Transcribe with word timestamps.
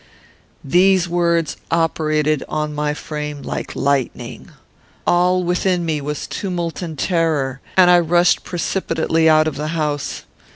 "These 0.65 1.07
words 1.07 1.57
operated 1.69 2.43
on 2.49 2.73
my 2.73 2.95
frame 2.95 3.43
like 3.43 3.75
lightning. 3.75 4.49
All 5.05 5.43
within 5.43 5.85
me 5.85 6.01
was 6.01 6.25
tumult 6.25 6.81
and 6.81 6.97
terror, 6.97 7.61
and 7.77 7.91
I 7.91 7.99
rushed 7.99 8.43
precipitately 8.43 9.29
out 9.29 9.47
of 9.47 9.57
the 9.57 9.67
house. 9.77 10.23